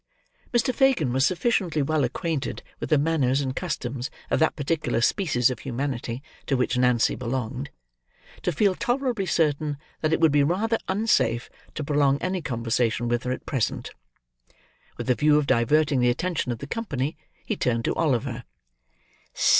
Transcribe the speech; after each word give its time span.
Mr. 0.51 0.73
Fagin 0.73 1.13
was 1.13 1.27
sufficiently 1.27 1.83
well 1.83 2.03
acquainted 2.03 2.63
with 2.79 2.89
the 2.89 2.97
manners 2.97 3.39
and 3.39 3.55
customs 3.55 4.09
of 4.31 4.39
that 4.39 4.55
particular 4.55 4.99
species 4.99 5.51
of 5.51 5.59
humanity 5.59 6.23
to 6.47 6.57
which 6.57 6.75
Nancy 6.75 7.13
belonged, 7.13 7.69
to 8.41 8.51
feel 8.51 8.73
tolerably 8.73 9.27
certain 9.27 9.77
that 10.01 10.11
it 10.11 10.19
would 10.19 10.31
be 10.31 10.41
rather 10.41 10.79
unsafe 10.87 11.51
to 11.75 11.83
prolong 11.83 12.19
any 12.19 12.41
conversation 12.41 13.09
with 13.09 13.21
her, 13.25 13.31
at 13.31 13.45
present. 13.45 13.91
With 14.97 15.05
the 15.05 15.13
view 15.13 15.37
of 15.37 15.45
diverting 15.45 15.99
the 15.99 16.09
attention 16.09 16.51
of 16.51 16.57
the 16.57 16.65
company, 16.65 17.15
he 17.45 17.55
turned 17.55 17.85
to 17.85 17.93
Oliver. 17.93 18.43